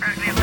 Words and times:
Right, 0.00 0.39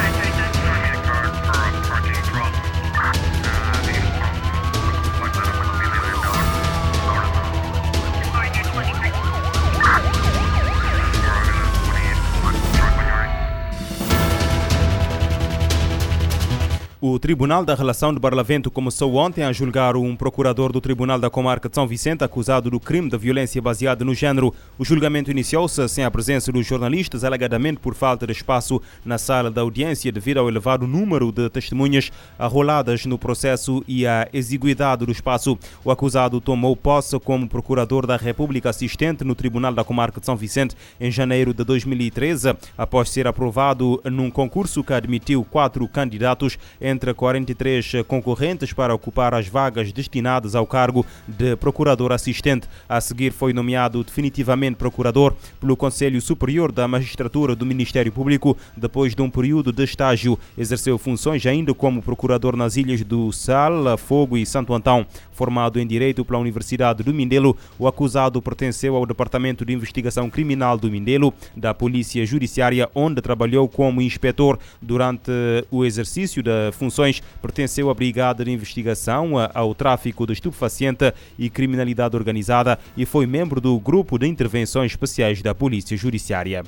O 17.10 17.18
Tribunal 17.18 17.64
da 17.64 17.74
Relação 17.74 18.14
de 18.14 18.20
Barlavento 18.20 18.70
começou 18.70 19.16
ontem 19.16 19.42
a 19.42 19.54
julgar 19.54 19.96
um 19.96 20.14
procurador 20.14 20.74
do 20.74 20.82
Tribunal 20.82 21.18
da 21.18 21.30
Comarca 21.30 21.70
de 21.70 21.76
São 21.76 21.88
Vicente 21.88 22.22
acusado 22.22 22.70
do 22.70 22.82
crime 22.82 23.10
de 23.10 23.18
violência 23.18 23.62
baseada 23.62 24.04
no 24.04 24.14
género. 24.14 24.54
O 24.78 24.84
julgamento 24.84 25.32
iniciou-se 25.32 25.88
sem 25.88 26.04
a 26.04 26.12
presença 26.12 26.52
dos 26.52 26.68
jornalistas, 26.68 27.24
alegadamente 27.24 27.80
por 27.80 27.96
falta 27.96 28.28
de 28.28 28.34
espaço 28.34 28.82
na 29.06 29.18
sala 29.18 29.50
da 29.50 29.62
audiência 29.62 30.12
devido 30.12 30.40
ao 30.40 30.50
elevado 30.50 30.86
número 30.86 31.32
de 31.32 31.50
testemunhas 31.50 32.12
arroladas 32.38 33.06
no 33.06 33.18
processo 33.18 33.82
e 33.88 34.06
à 34.06 34.28
exiguidade 34.34 35.06
do 35.06 35.12
espaço. 35.12 35.58
O 35.86 35.92
acusado 35.92 36.42
tomou 36.42 36.76
posse 36.76 37.18
como 37.22 37.48
procurador 37.48 38.06
da 38.06 38.18
República 38.18 38.70
assistente 38.70 39.24
no 39.24 39.34
Tribunal 39.34 39.74
da 39.74 39.86
Comarca 39.86 40.20
de 40.20 40.26
São 40.26 40.36
Vicente 40.36 40.76
em 41.00 41.10
janeiro 41.10 41.54
de 41.54 41.64
2013, 41.64 42.54
após 42.78 43.10
ser 43.10 43.28
aprovado 43.28 44.02
num 44.04 44.30
concurso 44.30 44.84
que 44.84 44.92
admitiu 44.92 45.46
quatro 45.46 45.88
candidatos 45.88 46.60
entre 46.82 46.97
43 47.14 48.04
concorrentes 48.08 48.74
para 48.74 48.94
ocupar 48.94 49.34
as 49.34 49.48
vagas 49.48 49.92
destinadas 49.92 50.56
ao 50.56 50.66
cargo 50.66 51.06
de 51.28 51.56
procurador 51.56 52.12
assistente. 52.12 52.68
A 52.88 53.00
seguir 53.00 53.32
foi 53.32 53.54
nomeado 53.54 54.04
definitivamente 54.04 54.76
procurador 54.76 55.34
pelo 55.60 55.78
Conselho 55.78 56.22
Superior 56.22 56.72
da 56.72 56.88
Magistratura 56.88 57.56
do 57.56 57.66
Ministério 57.66 58.12
Público 58.12 58.58
depois 58.76 59.16
de 59.16 59.22
um 59.22 59.30
período 59.30 59.72
de 59.72 59.84
estágio. 59.84 60.38
Exerceu 60.58 60.98
funções 60.98 61.46
ainda 61.46 61.74
como 61.74 62.02
procurador 62.02 62.56
nas 62.56 62.78
ilhas 62.78 63.04
do 63.04 63.32
Sal, 63.32 63.98
Fogo 63.98 64.38
e 64.38 64.46
Santo 64.46 64.74
Antão. 64.74 65.06
Formado 65.32 65.80
em 65.80 65.86
Direito 65.86 66.26
pela 66.26 66.40
Universidade 66.40 67.04
do 67.04 67.14
Mindelo, 67.14 67.56
o 67.78 67.88
acusado 67.88 68.42
pertenceu 68.42 68.96
ao 68.96 69.06
Departamento 69.06 69.64
de 69.64 69.72
Investigação 69.72 70.30
Criminal 70.30 70.78
do 70.78 70.90
Mindelo, 70.90 71.34
da 71.56 71.74
Polícia 71.74 72.26
Judiciária, 72.26 72.90
onde 72.96 73.22
trabalhou 73.22 73.68
como 73.68 74.02
inspetor 74.02 74.58
durante 74.82 75.32
o 75.70 75.86
exercício 75.86 76.42
da 76.42 76.72
funções, 76.88 77.22
pertenceu 77.42 77.90
à 77.90 77.94
Brigada 77.94 78.46
de 78.46 78.52
Investigação 78.52 79.34
ao 79.54 79.76
Tráfico 79.76 80.26
de 80.26 80.34
Estupefaciente 80.34 81.14
e 81.38 81.50
Criminalidade 81.50 82.16
Organizada 82.16 82.80
e 82.96 83.06
foi 83.06 83.28
membro 83.28 83.60
do 83.60 83.78
Grupo 83.78 84.18
de 84.18 84.26
Intervenções 84.26 84.92
Especiais 84.92 85.42
da 85.42 85.54
Polícia 85.54 85.98
Judiciária 85.98 86.64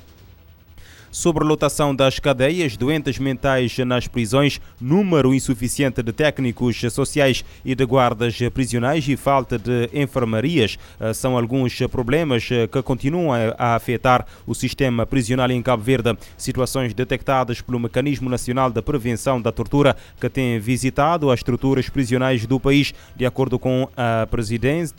sobrelotação 1.10 1.94
das 1.94 2.18
cadeias, 2.18 2.76
doentes 2.76 3.18
mentais 3.18 3.76
nas 3.78 4.06
prisões, 4.06 4.60
número 4.80 5.34
insuficiente 5.34 6.02
de 6.02 6.12
técnicos 6.12 6.80
sociais 6.92 7.44
e 7.64 7.74
de 7.74 7.84
guardas 7.84 8.38
prisionais 8.52 9.08
e 9.08 9.16
falta 9.16 9.58
de 9.58 9.90
enfermarias 9.92 10.78
eh, 10.98 11.12
são 11.12 11.36
alguns 11.36 11.76
problemas 11.90 12.48
eh, 12.50 12.66
que 12.66 12.82
continuam 12.82 13.30
a 13.58 13.74
afetar 13.74 14.26
o 14.46 14.54
sistema 14.54 15.04
prisional 15.04 15.50
em 15.50 15.62
Cabo 15.62 15.82
Verde. 15.82 16.16
Situações 16.36 16.94
detectadas 16.94 17.60
pelo 17.60 17.80
Mecanismo 17.80 18.28
Nacional 18.28 18.70
de 18.70 18.80
Prevenção 18.82 19.40
da 19.40 19.52
Tortura, 19.52 19.96
que 20.20 20.28
tem 20.28 20.58
visitado 20.58 21.30
as 21.30 21.40
estruturas 21.40 21.88
prisionais 21.88 22.46
do 22.46 22.60
país, 22.60 22.94
de 23.16 23.26
acordo 23.26 23.58
com 23.58 23.88
a 23.96 24.26
presidente 24.30 24.94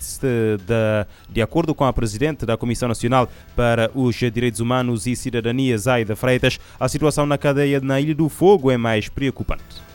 da, 0.66 1.08
de 1.30 1.42
acordo 1.42 1.74
com 1.74 1.86
a 1.86 1.94
presidente 1.94 2.46
da 2.46 2.58
Comissão 2.58 2.90
Nacional 2.90 3.30
para 3.56 3.92
os 3.94 4.16
Direitos 4.16 4.60
Humanos 4.60 5.08
e 5.08 5.16
Cidadania, 5.16 5.78
Zay 5.78 6.01
da 6.06 6.16
Freitas, 6.16 6.60
a 6.80 6.88
situação 6.88 7.26
na 7.26 7.38
cadeia 7.38 7.80
na 7.80 8.00
Ilha 8.00 8.16
do 8.16 8.30
Fogo 8.30 8.72
é 8.72 8.78
mais 8.78 9.10
preocupante. 9.10 9.91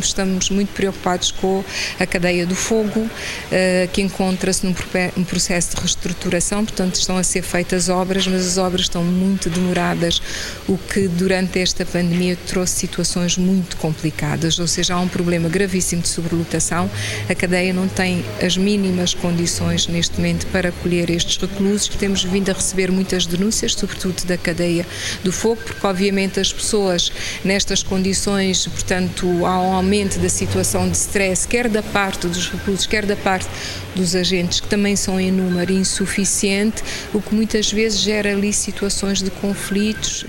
Estamos 0.00 0.50
muito 0.50 0.72
preocupados 0.72 1.32
com 1.32 1.64
a 1.98 2.06
cadeia 2.06 2.46
do 2.46 2.54
fogo, 2.54 3.08
eh, 3.50 3.88
que 3.92 4.00
encontra-se 4.00 4.64
num 4.64 5.24
processo 5.24 5.74
de 5.74 5.80
reestruturação, 5.82 6.64
portanto, 6.64 6.94
estão 6.94 7.16
a 7.16 7.22
ser 7.22 7.42
feitas 7.42 7.88
obras, 7.88 8.26
mas 8.26 8.46
as 8.46 8.58
obras 8.58 8.82
estão 8.82 9.02
muito 9.02 9.50
demoradas, 9.50 10.22
o 10.68 10.78
que 10.78 11.08
durante 11.08 11.58
esta 11.58 11.84
pandemia 11.84 12.36
trouxe 12.46 12.74
situações 12.74 13.36
muito 13.36 13.76
complicadas, 13.76 14.58
ou 14.58 14.66
seja, 14.66 14.94
há 14.94 15.00
um 15.00 15.08
problema 15.08 15.48
gravíssimo 15.48 16.02
de 16.02 16.08
sobrelotação. 16.08 16.90
A 17.28 17.34
cadeia 17.34 17.72
não 17.72 17.88
tem 17.88 18.24
as 18.40 18.56
mínimas 18.56 19.14
condições 19.14 19.88
neste 19.88 20.16
momento 20.16 20.46
para 20.48 20.68
acolher 20.68 21.10
estes 21.10 21.36
reclusos. 21.36 21.88
Temos 21.88 22.22
vindo 22.22 22.50
a 22.50 22.54
receber 22.54 22.90
muitas 22.92 23.26
denúncias, 23.26 23.74
sobretudo 23.74 24.24
da 24.26 24.36
cadeia 24.36 24.86
do 25.24 25.32
fogo, 25.32 25.60
porque 25.64 25.86
obviamente 25.86 26.38
as 26.38 26.52
pessoas 26.52 27.12
nestas 27.44 27.82
condições, 27.82 28.66
portanto, 28.66 29.44
há 29.44 29.60
um 29.60 29.78
aumento 29.88 30.18
da 30.18 30.28
situação 30.28 30.86
de 30.86 30.94
stress, 30.98 31.48
quer 31.48 31.66
da 31.66 31.82
parte 31.82 32.26
dos 32.26 32.50
reclusos, 32.50 32.86
quer 32.86 33.06
da 33.06 33.16
parte 33.16 33.48
dos 33.96 34.14
agentes, 34.14 34.60
que 34.60 34.68
também 34.68 34.94
são 34.94 35.18
em 35.18 35.32
número 35.32 35.72
insuficiente, 35.72 36.82
o 37.14 37.22
que 37.22 37.34
muitas 37.34 37.72
vezes 37.72 37.98
gera 37.98 38.30
ali 38.30 38.52
situações 38.52 39.22
de 39.22 39.30
conflitos. 39.30 40.26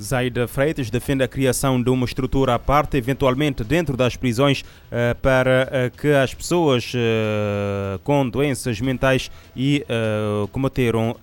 Zaida 0.00 0.48
Freitas 0.48 0.88
defende 0.88 1.22
a 1.22 1.28
criação 1.28 1.80
de 1.80 1.90
uma 1.90 2.06
estrutura 2.06 2.54
à 2.54 2.58
parte, 2.58 2.96
eventualmente 2.96 3.62
dentro 3.62 3.96
das 3.96 4.16
prisões, 4.16 4.64
eh, 4.90 5.14
para 5.14 5.68
eh, 5.70 5.90
que 5.94 6.08
as 6.08 6.32
pessoas 6.32 6.92
eh, 6.94 7.98
com 8.02 8.28
doenças 8.28 8.80
mentais 8.80 9.30
e 9.54 9.84
cometeram 10.52 11.16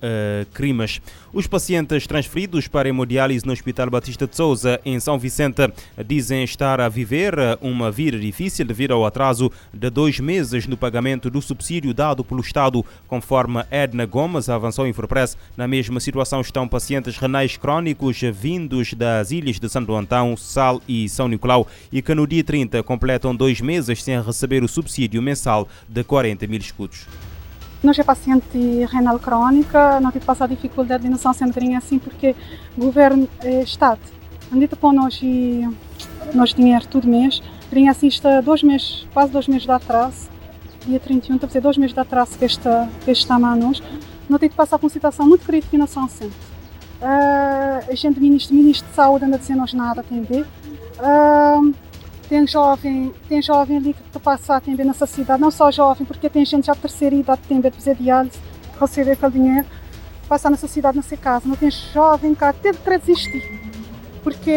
crimes. 0.52 1.00
Os 1.32 1.46
pacientes 1.46 2.06
transferidos 2.06 2.68
para 2.68 2.88
hemodiálise 2.88 3.44
no 3.46 3.52
Hospital 3.52 3.90
Batista 3.90 4.26
de 4.26 4.36
Souza, 4.36 4.80
em 4.84 5.00
São 5.00 5.18
Vicente, 5.18 5.70
dizem 6.06 6.44
estar 6.44 6.80
a 6.80 6.88
viver 6.88 7.34
uma 7.60 7.90
vida 7.90 8.18
difícil 8.18 8.64
devido 8.64 8.92
ao 8.92 9.06
atraso 9.06 9.50
de 9.72 9.90
dois 9.90 10.20
meses 10.20 10.66
no 10.66 10.76
pagamento 10.76 11.30
do 11.30 11.40
subsídio 11.40 11.94
dado 11.94 12.22
pelo 12.22 12.40
Estado, 12.40 12.84
conforme 13.06 13.64
Edna 13.70 14.06
Gomes 14.06 14.48
avançou 14.48 14.86
em 14.86 14.92
Forpress. 14.92 15.36
Na 15.56 15.66
mesma 15.66 16.00
situação 16.00 16.40
estão 16.40 16.68
pacientes 16.68 17.16
renais 17.16 17.56
crónicos 17.56 18.20
vindo 18.20 18.67
vindos 18.68 18.92
das 18.92 19.30
ilhas 19.30 19.58
de 19.58 19.68
Santo 19.68 19.94
Antão, 19.94 20.36
Sal 20.36 20.82
e 20.86 21.08
São 21.08 21.26
Nicolau 21.26 21.66
e 21.90 22.02
que 22.02 22.14
no 22.14 22.26
dia 22.26 22.44
30 22.44 22.82
completam 22.82 23.34
dois 23.34 23.60
meses 23.62 24.02
sem 24.02 24.20
receber 24.20 24.62
o 24.62 24.68
subsídio 24.68 25.22
mensal 25.22 25.66
de 25.88 26.04
40 26.04 26.46
mil 26.46 26.60
escudos. 26.60 27.06
Nós 27.82 27.98
é 27.98 28.04
paciente 28.04 28.58
renal 28.90 29.18
crónica, 29.18 30.00
não 30.00 30.10
tem 30.10 30.20
passado 30.20 30.50
dificuldade 30.50 31.04
de 31.04 31.08
noção 31.08 31.32
sempre 31.32 31.74
assim 31.74 31.98
porque 31.98 32.34
o 32.76 32.80
governo 32.82 33.28
é 33.42 33.62
Estado. 33.62 34.00
Andita 34.52 34.76
para 34.76 34.92
nós 34.92 35.18
e 35.22 35.66
nós 36.34 36.52
dinheiro 36.52 36.86
todo 36.88 37.06
mês, 37.06 37.42
vinha 37.72 37.90
assim 37.90 38.08
está 38.08 38.40
dois 38.40 38.62
meses, 38.62 39.06
quase 39.14 39.32
dois 39.32 39.46
meses 39.46 39.64
de 39.64 39.70
atraso, 39.70 40.28
dia 40.86 41.00
31, 41.00 41.36
está 41.36 41.46
a 41.46 41.48
dizer 41.48 41.60
dois 41.60 41.76
meses 41.76 41.94
de 41.94 42.00
atraso 42.00 42.38
que 42.38 42.44
está, 42.44 42.88
que 43.04 43.10
está 43.10 43.36
a 43.36 43.38
nós, 43.38 43.82
não 44.28 44.38
tem 44.38 44.48
de 44.48 44.54
passar 44.54 44.78
por 44.78 44.86
uma 44.86 44.90
situação 44.90 45.26
muito 45.26 45.44
crítica 45.44 45.76
na 45.78 45.86
São 45.86 46.08
Centro. 46.08 46.47
Uh, 47.00 47.90
a 47.90 47.94
gente, 47.94 48.18
ministro, 48.18 48.56
ministro 48.56 48.88
de 48.88 48.94
Saúde, 48.94 49.24
anda 49.24 49.38
dizendo-nos 49.38 49.72
nada, 49.72 50.00
atender. 50.00 50.44
Uh, 50.98 51.72
tem 52.28 52.46
jovem, 52.46 53.14
tem 53.28 53.40
jovem 53.40 53.76
ali 53.76 53.94
que 53.94 54.18
passa 54.18 54.54
a 54.54 54.56
atender 54.56 54.84
nessa 54.84 55.06
cidade, 55.06 55.40
não 55.40 55.50
só 55.50 55.70
jovem, 55.70 56.04
porque 56.04 56.28
tem 56.28 56.44
gente 56.44 56.66
já 56.66 56.74
de 56.74 56.80
terceira 56.80 57.14
idade 57.14 57.40
que 57.42 57.48
tem 57.48 57.60
de 57.60 57.70
fazer 57.70 57.94
diálise, 57.94 58.38
receber 58.78 59.12
aquele 59.12 59.32
dinheiro, 59.32 59.66
passar 60.28 60.50
nessa 60.50 60.68
cidade, 60.68 60.96
nessa 60.96 61.16
casa. 61.16 61.48
Não 61.48 61.56
tem 61.56 61.70
jovem 61.70 62.34
cá, 62.34 62.50
até 62.50 62.72
de 62.72 62.98
desistir, 62.98 63.42
porque 64.22 64.52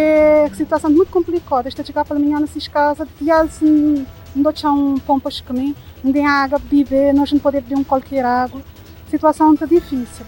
a 0.51 0.53
situação 0.55 0.89
é 0.89 0.93
muito 0.93 1.11
complicada. 1.11 1.67
Esta 1.69 1.83
chegar 1.83 2.03
pela 2.03 2.19
manhã 2.19 2.39
nessas 2.39 2.67
casas, 2.67 3.07
diálise, 3.21 4.05
não 4.35 4.43
deixar 4.43 4.71
um 4.71 4.97
pompas 4.97 5.39
comer, 5.41 5.75
não 6.03 6.11
tem 6.11 6.25
água, 6.25 6.59
beber, 6.59 7.13
nós 7.13 7.31
não 7.31 7.39
podemos 7.39 7.69
beber 7.69 7.79
um 7.79 7.83
qualquer 7.83 8.25
água. 8.25 8.61
A 9.07 9.09
situação 9.11 9.47
muito 9.47 9.67
difícil. 9.67 10.25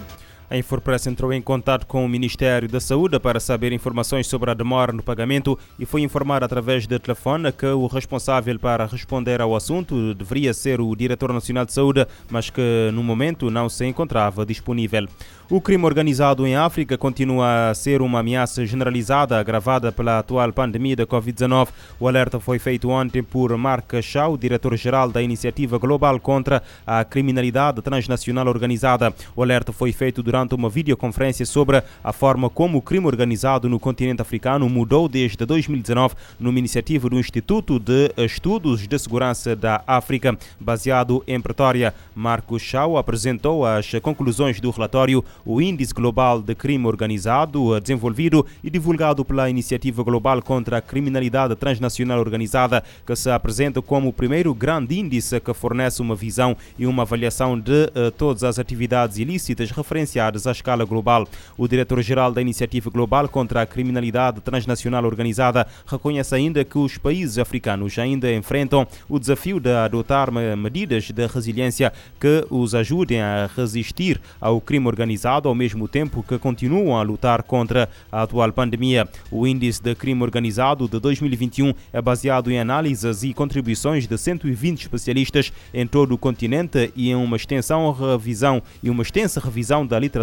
A 0.54 0.56
Infopress 0.56 1.08
entrou 1.08 1.32
em 1.32 1.42
contato 1.42 1.84
com 1.84 2.04
o 2.04 2.08
Ministério 2.08 2.68
da 2.68 2.78
Saúde 2.78 3.18
para 3.18 3.40
saber 3.40 3.72
informações 3.72 4.28
sobre 4.28 4.52
a 4.52 4.54
demora 4.54 4.92
no 4.92 5.02
pagamento 5.02 5.58
e 5.80 5.84
foi 5.84 6.02
informado 6.02 6.44
através 6.44 6.86
de 6.86 6.96
telefone 6.96 7.50
que 7.50 7.66
o 7.66 7.88
responsável 7.88 8.56
para 8.56 8.86
responder 8.86 9.40
ao 9.40 9.56
assunto 9.56 10.14
deveria 10.14 10.54
ser 10.54 10.80
o 10.80 10.94
Diretor 10.94 11.32
Nacional 11.32 11.64
de 11.64 11.72
Saúde, 11.72 12.06
mas 12.30 12.50
que 12.50 12.88
no 12.92 13.02
momento 13.02 13.50
não 13.50 13.68
se 13.68 13.84
encontrava 13.84 14.46
disponível. 14.46 15.08
O 15.50 15.60
crime 15.60 15.84
organizado 15.84 16.46
em 16.46 16.54
África 16.54 16.96
continua 16.96 17.70
a 17.70 17.74
ser 17.74 18.00
uma 18.00 18.20
ameaça 18.20 18.64
generalizada 18.64 19.38
agravada 19.38 19.90
pela 19.90 20.20
atual 20.20 20.52
pandemia 20.52 20.96
da 20.96 21.06
Covid-19. 21.06 21.68
O 21.98 22.08
alerta 22.08 22.38
foi 22.38 22.58
feito 22.58 22.88
ontem 22.88 23.22
por 23.22 23.54
Mark 23.58 23.92
Shaw, 24.00 24.38
diretor-geral 24.38 25.10
da 25.10 25.20
Iniciativa 25.20 25.78
Global 25.78 26.18
contra 26.18 26.62
a 26.86 27.04
Criminalidade 27.04 27.82
Transnacional 27.82 28.46
Organizada. 28.46 29.12
O 29.36 29.42
alerta 29.42 29.70
foi 29.70 29.92
feito 29.92 30.22
durante 30.22 30.43
durante 30.44 30.54
uma 30.54 30.68
videoconferência 30.68 31.46
sobre 31.46 31.82
a 32.02 32.12
forma 32.12 32.50
como 32.50 32.78
o 32.78 32.82
crime 32.82 33.06
organizado 33.06 33.68
no 33.68 33.80
continente 33.80 34.20
africano 34.20 34.68
mudou 34.68 35.08
desde 35.08 35.44
2019 35.44 36.14
numa 36.38 36.58
iniciativa 36.58 37.08
do 37.08 37.18
Instituto 37.18 37.78
de 37.78 38.12
Estudos 38.18 38.86
de 38.86 38.98
Segurança 38.98 39.56
da 39.56 39.82
África, 39.86 40.36
baseado 40.60 41.24
em 41.26 41.40
Pretória. 41.40 41.94
Marcos 42.14 42.62
Chau 42.62 42.96
apresentou 42.96 43.64
as 43.64 43.90
conclusões 44.02 44.60
do 44.60 44.70
relatório 44.70 45.24
O 45.44 45.60
Índice 45.60 45.94
Global 45.94 46.42
de 46.42 46.54
Crime 46.54 46.86
Organizado, 46.86 47.80
desenvolvido 47.80 48.46
e 48.62 48.68
divulgado 48.68 49.24
pela 49.24 49.48
Iniciativa 49.48 50.02
Global 50.02 50.42
contra 50.42 50.78
a 50.78 50.82
Criminalidade 50.82 51.56
Transnacional 51.56 52.18
Organizada, 52.18 52.82
que 53.06 53.16
se 53.16 53.30
apresenta 53.30 53.80
como 53.80 54.08
o 54.08 54.12
primeiro 54.12 54.54
grande 54.54 54.98
índice 54.98 55.40
que 55.40 55.54
fornece 55.54 56.02
uma 56.02 56.14
visão 56.14 56.56
e 56.78 56.86
uma 56.86 57.02
avaliação 57.02 57.58
de 57.58 57.84
uh, 57.94 58.10
todas 58.16 58.44
as 58.44 58.58
atividades 58.58 59.18
ilícitas 59.18 59.70
referenciadas 59.70 60.23
à 60.46 60.50
escala 60.52 60.84
global. 60.84 61.28
O 61.58 61.68
diretor-geral 61.68 62.32
da 62.32 62.40
Iniciativa 62.40 62.88
Global 62.88 63.28
contra 63.28 63.62
a 63.62 63.66
Criminalidade 63.66 64.40
Transnacional 64.40 65.04
Organizada 65.04 65.66
reconhece 65.86 66.34
ainda 66.34 66.64
que 66.64 66.78
os 66.78 66.96
países 66.96 67.38
africanos 67.38 67.98
ainda 67.98 68.32
enfrentam 68.32 68.86
o 69.08 69.18
desafio 69.18 69.60
de 69.60 69.70
adotar 69.70 70.30
medidas 70.56 71.10
de 71.10 71.26
resiliência 71.26 71.92
que 72.18 72.46
os 72.50 72.74
ajudem 72.74 73.20
a 73.20 73.50
resistir 73.54 74.20
ao 74.40 74.60
crime 74.60 74.86
organizado 74.86 75.48
ao 75.48 75.54
mesmo 75.54 75.86
tempo 75.86 76.22
que 76.22 76.38
continuam 76.38 76.96
a 76.96 77.02
lutar 77.02 77.42
contra 77.42 77.88
a 78.10 78.22
atual 78.22 78.52
pandemia. 78.52 79.08
O 79.30 79.46
índice 79.46 79.82
de 79.82 79.94
crime 79.94 80.22
organizado 80.22 80.88
de 80.88 80.98
2021 80.98 81.74
é 81.92 82.00
baseado 82.00 82.50
em 82.50 82.58
análises 82.58 83.22
e 83.22 83.34
contribuições 83.34 84.06
de 84.06 84.16
120 84.16 84.82
especialistas 84.82 85.52
em 85.72 85.86
todo 85.86 86.12
o 86.12 86.18
continente 86.18 86.92
e 86.96 87.10
em 87.10 87.14
uma 87.14 87.36
extensão 87.36 87.90
revisão 87.92 88.62
e 88.82 88.90
uma 88.90 89.02
extensa 89.02 89.40
revisão 89.40 89.86
da 89.86 89.98
literatura. 89.98 90.13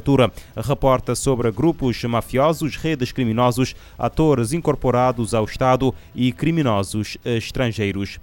Reporta 0.55 1.15
sobre 1.15 1.51
grupos 1.51 2.03
mafiosos, 2.03 2.75
redes 2.75 3.11
criminosos, 3.11 3.75
atores 3.97 4.53
incorporados 4.53 5.33
ao 5.33 5.45
Estado 5.45 5.93
e 6.15 6.31
criminosos 6.31 7.17
estrangeiros. 7.25 8.19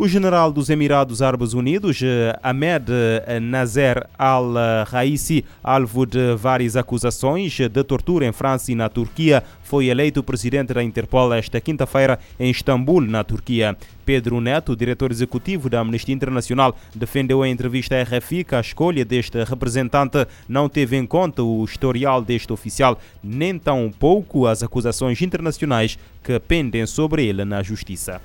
O 0.00 0.06
general 0.06 0.52
dos 0.52 0.70
Emirados 0.70 1.20
Árabes 1.22 1.54
Unidos, 1.54 2.00
eh, 2.04 2.32
Ahmed 2.40 2.88
eh, 2.88 3.40
Nazer 3.40 4.06
al-Raisi, 4.16 5.44
alvo 5.60 6.06
de 6.06 6.36
várias 6.36 6.76
acusações 6.76 7.58
de 7.58 7.82
tortura 7.82 8.24
em 8.24 8.30
França 8.30 8.70
e 8.70 8.76
na 8.76 8.88
Turquia, 8.88 9.42
foi 9.60 9.86
eleito 9.86 10.22
presidente 10.22 10.72
da 10.72 10.84
Interpol 10.84 11.34
esta 11.34 11.60
quinta-feira 11.60 12.16
em 12.38 12.48
Istambul, 12.48 13.00
na 13.00 13.24
Turquia. 13.24 13.76
Pedro 14.06 14.40
Neto, 14.40 14.76
diretor 14.76 15.10
executivo 15.10 15.68
da 15.68 15.80
Amnistia 15.80 16.14
Internacional, 16.14 16.76
defendeu 16.94 17.44
em 17.44 17.50
entrevista 17.50 17.96
à 17.96 18.02
RFI 18.04 18.44
que 18.44 18.54
a 18.54 18.60
escolha 18.60 19.04
deste 19.04 19.42
representante 19.42 20.28
não 20.48 20.68
teve 20.68 20.96
em 20.96 21.04
conta 21.04 21.42
o 21.42 21.64
historial 21.64 22.22
deste 22.22 22.52
oficial, 22.52 23.00
nem 23.20 23.58
tão 23.58 23.90
pouco 23.90 24.46
as 24.46 24.62
acusações 24.62 25.20
internacionais 25.20 25.98
que 26.22 26.38
pendem 26.38 26.86
sobre 26.86 27.26
ele 27.26 27.44
na 27.44 27.64
justiça 27.64 28.20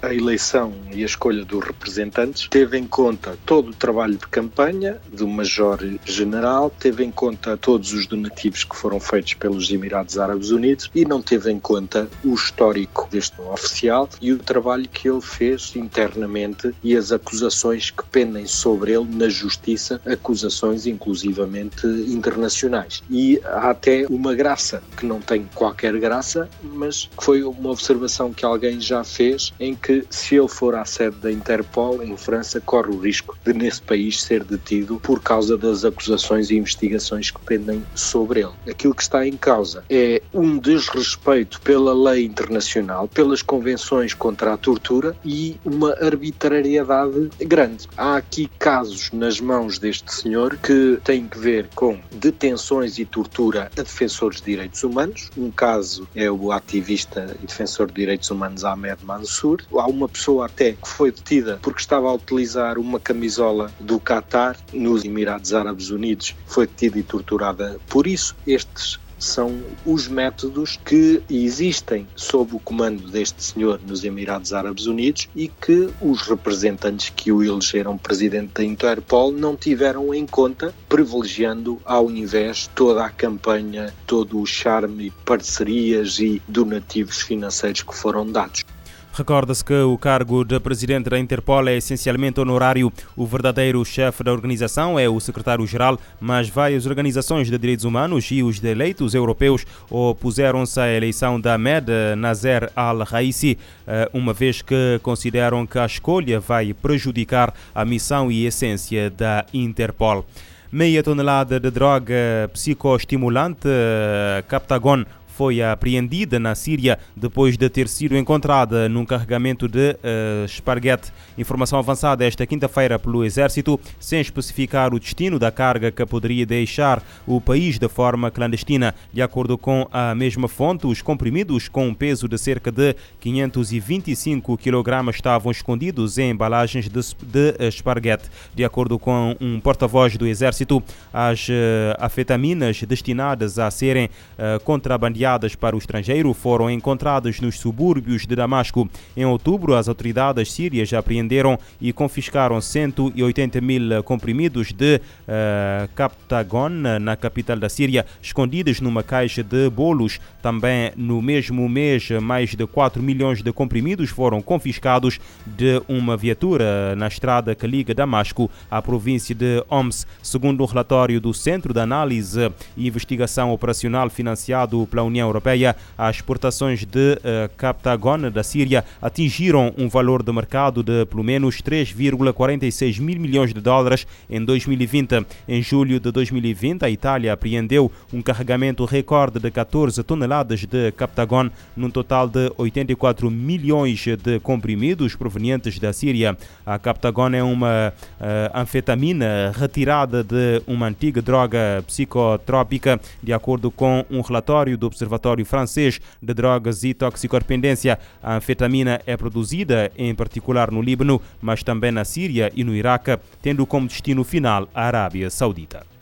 a 0.00 0.14
eleição 0.14 0.72
e 0.92 1.02
a 1.02 1.06
escolha 1.06 1.44
dos 1.44 1.64
representantes 1.64 2.48
teve 2.48 2.78
em 2.78 2.86
conta 2.86 3.36
todo 3.44 3.70
o 3.70 3.74
trabalho 3.74 4.16
de 4.16 4.26
campanha 4.28 4.98
do 5.12 5.26
Major-General, 5.26 6.70
teve 6.78 7.04
em 7.04 7.10
conta 7.10 7.56
todos 7.56 7.92
os 7.92 8.06
donativos 8.06 8.64
que 8.64 8.76
foram 8.76 9.00
feitos 9.00 9.34
pelos 9.34 9.70
Emirados 9.70 10.18
Árabes 10.18 10.50
Unidos 10.50 10.90
e 10.94 11.04
não 11.04 11.20
teve 11.20 11.50
em 11.50 11.58
conta 11.58 12.08
o 12.24 12.34
histórico 12.34 13.08
deste 13.10 13.40
oficial 13.40 14.08
e 14.20 14.32
o 14.32 14.38
trabalho 14.38 14.88
que 14.88 15.08
ele 15.08 15.20
fez 15.20 15.74
internamente 15.74 16.74
e 16.82 16.96
as 16.96 17.10
acusações 17.10 17.90
que 17.90 18.04
pendem 18.04 18.46
sobre 18.46 18.92
ele 18.92 19.08
na 19.16 19.28
justiça, 19.28 20.00
acusações 20.06 20.86
inclusivamente 20.86 21.86
internacionais. 21.86 23.02
E 23.10 23.40
há 23.44 23.70
até 23.70 24.06
uma 24.08 24.34
graça, 24.34 24.82
que 24.96 25.06
não 25.06 25.20
tem 25.20 25.48
qualquer 25.54 25.98
graça, 25.98 26.48
mas 26.62 27.08
foi 27.20 27.42
uma 27.42 27.70
observação 27.70 28.32
que 28.32 28.44
alguém 28.44 28.80
já 28.80 29.02
fez 29.02 29.52
em 29.58 29.74
que 29.74 29.87
que, 29.88 30.04
se 30.10 30.36
ele 30.36 30.48
for 30.48 30.74
à 30.74 30.84
sede 30.84 31.16
da 31.16 31.32
Interpol 31.32 32.02
em 32.02 32.14
França, 32.14 32.60
corre 32.60 32.90
o 32.90 32.98
risco 32.98 33.38
de, 33.42 33.54
nesse 33.54 33.80
país, 33.80 34.20
ser 34.20 34.44
detido 34.44 35.00
por 35.00 35.22
causa 35.22 35.56
das 35.56 35.82
acusações 35.82 36.50
e 36.50 36.56
investigações 36.56 37.30
que 37.30 37.40
pendem 37.40 37.82
sobre 37.94 38.40
ele. 38.40 38.52
Aquilo 38.68 38.94
que 38.94 39.00
está 39.00 39.26
em 39.26 39.34
causa 39.34 39.82
é 39.88 40.20
um 40.34 40.58
desrespeito 40.58 41.58
pela 41.62 41.94
lei 41.94 42.26
internacional, 42.26 43.08
pelas 43.08 43.40
convenções 43.40 44.12
contra 44.12 44.52
a 44.52 44.58
tortura 44.58 45.16
e 45.24 45.56
uma 45.64 45.94
arbitrariedade 46.04 47.30
grande. 47.40 47.88
Há 47.96 48.16
aqui 48.16 48.50
casos 48.58 49.10
nas 49.10 49.40
mãos 49.40 49.78
deste 49.78 50.12
senhor 50.12 50.58
que 50.58 50.98
têm 51.02 51.26
que 51.26 51.38
ver 51.38 51.66
com 51.74 51.98
detenções 52.12 52.98
e 52.98 53.06
tortura 53.06 53.70
a 53.74 53.82
defensores 53.82 54.40
de 54.40 54.50
direitos 54.50 54.84
humanos. 54.84 55.30
Um 55.34 55.50
caso 55.50 56.06
é 56.14 56.30
o 56.30 56.52
ativista 56.52 57.34
e 57.42 57.46
defensor 57.46 57.86
de 57.86 57.94
direitos 57.94 58.30
humanos 58.30 58.64
Ahmed 58.64 59.02
Mansour 59.02 59.62
há 59.80 59.86
uma 59.86 60.08
pessoa 60.08 60.46
até 60.46 60.72
que 60.72 60.88
foi 60.88 61.10
detida 61.10 61.58
porque 61.62 61.80
estava 61.80 62.08
a 62.08 62.14
utilizar 62.14 62.78
uma 62.78 63.00
camisola 63.00 63.70
do 63.80 63.98
Qatar 64.00 64.56
nos 64.72 65.04
Emirados 65.04 65.52
Árabes 65.52 65.90
Unidos, 65.90 66.34
foi 66.46 66.66
detida 66.66 66.98
e 66.98 67.02
torturada 67.02 67.78
por 67.88 68.06
isso. 68.06 68.36
Estes 68.46 68.98
são 69.18 69.60
os 69.84 70.06
métodos 70.06 70.78
que 70.84 71.22
existem 71.28 72.06
sob 72.14 72.54
o 72.54 72.60
comando 72.60 73.08
deste 73.08 73.42
senhor 73.42 73.80
nos 73.86 74.04
Emirados 74.04 74.52
Árabes 74.52 74.86
Unidos 74.86 75.28
e 75.34 75.48
que 75.48 75.90
os 76.00 76.22
representantes 76.22 77.10
que 77.10 77.32
o 77.32 77.42
elegeram 77.42 77.98
presidente 77.98 78.52
da 78.54 78.64
Interpol 78.64 79.32
não 79.32 79.56
tiveram 79.56 80.14
em 80.14 80.26
conta, 80.26 80.74
privilegiando 80.88 81.80
ao 81.84 82.10
invés 82.10 82.70
toda 82.74 83.04
a 83.04 83.10
campanha, 83.10 83.92
todo 84.06 84.40
o 84.40 84.46
charme, 84.46 85.12
parcerias 85.24 86.18
e 86.18 86.40
donativos 86.46 87.20
financeiros 87.20 87.82
que 87.82 87.94
foram 87.94 88.30
dados. 88.30 88.64
Recorda-se 89.12 89.64
que 89.64 89.74
o 89.74 89.98
cargo 89.98 90.44
de 90.44 90.60
presidente 90.60 91.10
da 91.10 91.18
Interpol 91.18 91.66
é 91.68 91.76
essencialmente 91.76 92.38
honorário. 92.38 92.92
O 93.16 93.26
verdadeiro 93.26 93.84
chefe 93.84 94.22
da 94.22 94.32
organização 94.32 94.98
é 94.98 95.08
o 95.08 95.18
secretário-geral, 95.18 95.98
mas 96.20 96.48
várias 96.48 96.86
organizações 96.86 97.50
de 97.50 97.58
direitos 97.58 97.84
humanos 97.84 98.30
e 98.30 98.42
os 98.42 98.62
eleitos 98.62 99.14
europeus 99.14 99.66
opuseram-se 99.90 100.78
à 100.78 100.88
eleição 100.88 101.40
da 101.40 101.54
Ahmed 101.54 101.86
Nazer 102.16 102.70
al-Raisi, 102.76 103.58
eh, 103.86 104.08
uma 104.12 104.32
vez 104.32 104.62
que 104.62 105.00
consideram 105.02 105.66
que 105.66 105.78
a 105.78 105.86
escolha 105.86 106.38
vai 106.38 106.72
prejudicar 106.72 107.52
a 107.74 107.84
missão 107.84 108.30
e 108.30 108.46
essência 108.46 109.10
da 109.10 109.44
Interpol. 109.52 110.24
Meia 110.70 111.02
tonelada 111.02 111.58
de 111.58 111.70
droga 111.70 112.14
psicoestimulante 112.52 113.66
eh, 113.66 114.44
Captagon 114.46 115.02
foi 115.38 115.62
apreendida 115.62 116.40
na 116.40 116.52
Síria 116.56 116.98
depois 117.14 117.56
de 117.56 117.68
ter 117.68 117.86
sido 117.86 118.16
encontrada 118.16 118.88
num 118.88 119.06
carregamento 119.06 119.68
de 119.68 119.92
uh, 119.92 120.44
esparguete. 120.44 121.12
Informação 121.38 121.78
avançada 121.78 122.26
esta 122.26 122.44
quinta-feira 122.44 122.98
pelo 122.98 123.24
Exército, 123.24 123.78
sem 124.00 124.20
especificar 124.20 124.92
o 124.92 124.98
destino 124.98 125.38
da 125.38 125.52
carga 125.52 125.92
que 125.92 126.04
poderia 126.04 126.44
deixar 126.44 127.00
o 127.24 127.40
país 127.40 127.78
de 127.78 127.88
forma 127.88 128.32
clandestina. 128.32 128.92
De 129.12 129.22
acordo 129.22 129.56
com 129.56 129.86
a 129.92 130.12
mesma 130.12 130.48
fonte, 130.48 130.88
os 130.88 131.00
comprimidos 131.02 131.68
com 131.68 131.86
um 131.86 131.94
peso 131.94 132.26
de 132.26 132.36
cerca 132.36 132.72
de 132.72 132.96
525 133.20 134.58
kg 134.58 135.08
estavam 135.08 135.52
escondidos 135.52 136.18
em 136.18 136.30
embalagens 136.30 136.88
de, 136.88 137.00
de 137.22 137.68
esparguete. 137.68 138.28
De 138.56 138.64
acordo 138.64 138.98
com 138.98 139.36
um 139.40 139.60
porta-voz 139.60 140.16
do 140.16 140.26
Exército, 140.26 140.82
as 141.12 141.48
uh, 141.48 141.52
afetaminas 142.00 142.82
destinadas 142.82 143.60
a 143.60 143.70
serem 143.70 144.06
uh, 144.06 144.58
contrabandeadas 144.64 145.27
enviadas 145.28 145.54
para 145.54 145.76
o 145.76 145.78
estrangeiro 145.78 146.32
foram 146.32 146.70
encontradas 146.70 147.40
nos 147.40 147.58
subúrbios 147.58 148.26
de 148.26 148.34
Damasco. 148.34 148.88
Em 149.16 149.26
outubro, 149.26 149.74
as 149.74 149.88
autoridades 149.88 150.52
sírias 150.52 150.92
apreenderam 150.92 151.58
e 151.80 151.92
confiscaram 151.92 152.60
180 152.60 153.60
mil 153.60 154.02
comprimidos 154.02 154.72
de 154.72 154.96
uh, 154.96 155.88
Captagon 155.94 156.70
na 157.00 157.16
capital 157.16 157.58
da 157.58 157.68
Síria, 157.68 158.06
escondidos 158.22 158.80
numa 158.80 159.02
caixa 159.02 159.42
de 159.42 159.68
bolos. 159.68 160.18
Também 160.40 160.92
no 160.96 161.20
mesmo 161.20 161.68
mês, 161.68 162.10
mais 162.22 162.54
de 162.54 162.66
4 162.66 163.02
milhões 163.02 163.42
de 163.42 163.52
comprimidos 163.52 164.08
foram 164.10 164.40
confiscados 164.40 165.20
de 165.46 165.82
uma 165.88 166.16
viatura 166.16 166.96
na 166.96 167.08
estrada 167.08 167.54
que 167.54 167.66
liga 167.66 167.94
Damasco 167.94 168.50
à 168.70 168.80
província 168.80 169.34
de 169.34 169.62
Homs, 169.68 170.06
segundo 170.22 170.60
o 170.60 170.64
um 170.64 170.66
relatório 170.66 171.20
do 171.20 171.34
Centro 171.34 171.74
de 171.74 171.80
Análise 171.80 172.50
e 172.76 172.86
Investigação 172.86 173.52
Operacional 173.52 174.08
financiado 174.08 174.86
pela 174.90 175.02
União 175.02 175.17
União 175.18 175.28
Europeia, 175.28 175.74
as 175.96 176.16
exportações 176.16 176.84
de 176.84 177.14
uh, 177.14 177.50
Captagon 177.56 178.30
da 178.30 178.42
Síria 178.42 178.84
atingiram 179.02 179.74
um 179.76 179.88
valor 179.88 180.22
de 180.22 180.32
mercado 180.32 180.82
de 180.82 181.04
pelo 181.06 181.24
menos 181.24 181.60
3,46 181.60 183.00
mil 183.00 183.18
milhões 183.20 183.52
de 183.52 183.60
dólares 183.60 184.06
em 184.30 184.44
2020. 184.44 185.26
Em 185.48 185.60
julho 185.60 185.98
de 185.98 186.12
2020, 186.12 186.84
a 186.84 186.90
Itália 186.90 187.32
apreendeu 187.32 187.90
um 188.12 188.22
carregamento 188.22 188.84
recorde 188.84 189.40
de 189.40 189.50
14 189.50 190.02
toneladas 190.04 190.60
de 190.60 190.92
Captagon, 190.92 191.50
num 191.76 191.90
total 191.90 192.28
de 192.28 192.52
84 192.56 193.30
milhões 193.30 194.04
de 194.22 194.38
comprimidos 194.40 195.16
provenientes 195.16 195.78
da 195.78 195.92
Síria. 195.92 196.36
A 196.64 196.78
Captagon 196.78 197.30
é 197.30 197.42
uma 197.42 197.92
uh, 198.20 198.58
anfetamina 198.58 199.52
retirada 199.54 200.22
de 200.22 200.62
uma 200.66 200.86
antiga 200.86 201.20
droga 201.20 201.82
psicotrópica, 201.86 203.00
de 203.22 203.32
acordo 203.32 203.70
com 203.70 204.04
um 204.10 204.20
relatório 204.20 204.76
do 204.76 204.88
Observatório 205.08 205.44
Francês 205.46 206.00
de 206.22 206.34
Drogas 206.34 206.84
e 206.84 206.92
Toxicodependência. 206.92 207.98
A 208.22 208.36
anfetamina 208.36 209.00
é 209.06 209.16
produzida 209.16 209.90
em 209.96 210.14
particular 210.14 210.70
no 210.70 210.82
Líbano, 210.82 211.20
mas 211.40 211.62
também 211.62 211.90
na 211.90 212.04
Síria 212.04 212.52
e 212.54 212.62
no 212.62 212.74
Iraque, 212.74 213.18
tendo 213.40 213.66
como 213.66 213.88
destino 213.88 214.22
final 214.22 214.68
a 214.74 214.84
Arábia 214.84 215.30
Saudita. 215.30 215.97